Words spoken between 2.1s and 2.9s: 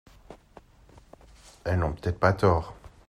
pas tort.